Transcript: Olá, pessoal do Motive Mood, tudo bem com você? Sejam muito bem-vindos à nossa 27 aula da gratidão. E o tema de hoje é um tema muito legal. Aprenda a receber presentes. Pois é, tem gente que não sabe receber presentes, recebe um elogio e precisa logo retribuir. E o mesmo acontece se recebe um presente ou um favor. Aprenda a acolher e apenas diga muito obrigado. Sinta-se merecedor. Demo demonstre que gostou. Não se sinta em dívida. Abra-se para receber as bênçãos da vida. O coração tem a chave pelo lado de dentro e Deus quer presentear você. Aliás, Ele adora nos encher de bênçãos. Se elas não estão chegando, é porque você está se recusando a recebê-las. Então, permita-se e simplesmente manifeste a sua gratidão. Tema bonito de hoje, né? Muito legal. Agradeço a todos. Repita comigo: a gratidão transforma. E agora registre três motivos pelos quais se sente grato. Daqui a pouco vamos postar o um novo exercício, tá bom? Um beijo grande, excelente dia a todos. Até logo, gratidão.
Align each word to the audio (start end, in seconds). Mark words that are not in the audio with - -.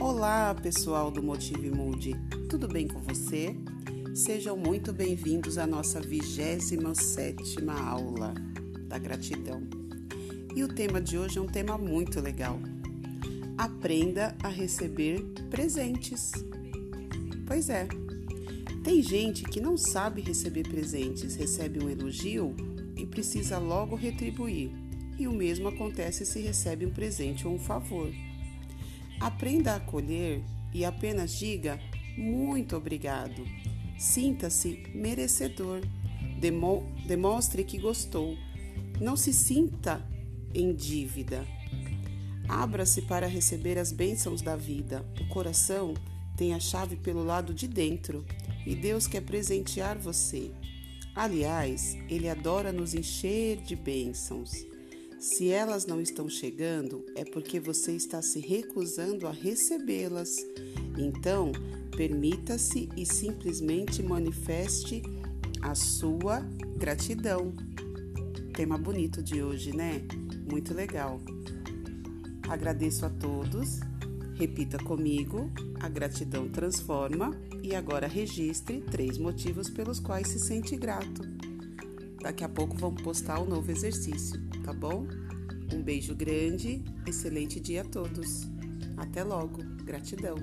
Olá, 0.00 0.54
pessoal 0.54 1.10
do 1.10 1.22
Motive 1.22 1.70
Mood, 1.70 2.16
tudo 2.48 2.66
bem 2.66 2.88
com 2.88 3.00
você? 3.00 3.54
Sejam 4.14 4.56
muito 4.56 4.94
bem-vindos 4.94 5.58
à 5.58 5.66
nossa 5.66 6.00
27 6.00 6.74
aula 7.68 8.32
da 8.88 8.96
gratidão. 8.96 9.62
E 10.56 10.64
o 10.64 10.68
tema 10.68 11.02
de 11.02 11.18
hoje 11.18 11.36
é 11.36 11.40
um 11.42 11.46
tema 11.46 11.76
muito 11.76 12.18
legal. 12.18 12.58
Aprenda 13.58 14.34
a 14.42 14.48
receber 14.48 15.20
presentes. 15.50 16.32
Pois 17.46 17.68
é, 17.68 17.86
tem 18.82 19.02
gente 19.02 19.44
que 19.44 19.60
não 19.60 19.76
sabe 19.76 20.22
receber 20.22 20.66
presentes, 20.66 21.34
recebe 21.34 21.84
um 21.84 21.90
elogio 21.90 22.56
e 22.96 23.04
precisa 23.04 23.58
logo 23.58 23.96
retribuir. 23.96 24.72
E 25.18 25.28
o 25.28 25.32
mesmo 25.32 25.68
acontece 25.68 26.24
se 26.24 26.40
recebe 26.40 26.86
um 26.86 26.90
presente 26.90 27.46
ou 27.46 27.54
um 27.54 27.58
favor. 27.58 28.10
Aprenda 29.20 29.72
a 29.72 29.76
acolher 29.76 30.42
e 30.72 30.84
apenas 30.84 31.38
diga 31.38 31.78
muito 32.16 32.76
obrigado. 32.76 33.46
Sinta-se 33.98 34.82
merecedor. 34.94 35.82
Demo 36.40 36.90
demonstre 37.06 37.62
que 37.64 37.78
gostou. 37.78 38.36
Não 39.00 39.16
se 39.16 39.32
sinta 39.32 40.02
em 40.54 40.74
dívida. 40.74 41.46
Abra-se 42.48 43.02
para 43.02 43.26
receber 43.26 43.78
as 43.78 43.92
bênçãos 43.92 44.42
da 44.42 44.56
vida. 44.56 45.04
O 45.20 45.28
coração 45.28 45.94
tem 46.36 46.54
a 46.54 46.58
chave 46.58 46.96
pelo 46.96 47.22
lado 47.22 47.52
de 47.52 47.68
dentro 47.68 48.24
e 48.66 48.74
Deus 48.74 49.06
quer 49.06 49.20
presentear 49.20 49.98
você. 49.98 50.50
Aliás, 51.14 51.96
Ele 52.08 52.28
adora 52.28 52.72
nos 52.72 52.94
encher 52.94 53.58
de 53.58 53.76
bênçãos. 53.76 54.52
Se 55.20 55.50
elas 55.50 55.84
não 55.84 56.00
estão 56.00 56.30
chegando, 56.30 57.04
é 57.14 57.26
porque 57.26 57.60
você 57.60 57.92
está 57.92 58.22
se 58.22 58.40
recusando 58.40 59.26
a 59.26 59.30
recebê-las. 59.30 60.34
Então, 60.96 61.52
permita-se 61.94 62.88
e 62.96 63.04
simplesmente 63.04 64.02
manifeste 64.02 65.02
a 65.60 65.74
sua 65.74 66.40
gratidão. 66.78 67.52
Tema 68.54 68.78
bonito 68.78 69.22
de 69.22 69.42
hoje, 69.42 69.76
né? 69.76 70.00
Muito 70.50 70.72
legal. 70.72 71.20
Agradeço 72.48 73.04
a 73.04 73.10
todos. 73.10 73.78
Repita 74.36 74.78
comigo: 74.78 75.50
a 75.80 75.88
gratidão 75.90 76.48
transforma. 76.48 77.38
E 77.62 77.74
agora 77.74 78.06
registre 78.06 78.80
três 78.80 79.18
motivos 79.18 79.68
pelos 79.68 80.00
quais 80.00 80.28
se 80.28 80.38
sente 80.38 80.74
grato. 80.76 81.49
Daqui 82.20 82.44
a 82.44 82.48
pouco 82.48 82.76
vamos 82.76 83.00
postar 83.02 83.40
o 83.40 83.44
um 83.44 83.48
novo 83.48 83.70
exercício, 83.70 84.40
tá 84.62 84.72
bom? 84.72 85.06
Um 85.72 85.82
beijo 85.82 86.14
grande, 86.14 86.84
excelente 87.06 87.58
dia 87.58 87.80
a 87.80 87.84
todos. 87.84 88.42
Até 88.96 89.24
logo, 89.24 89.58
gratidão. 89.84 90.36